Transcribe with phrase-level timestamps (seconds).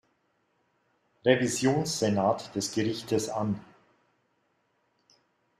[1.27, 3.61] Revisionssenat des Gerichtes an.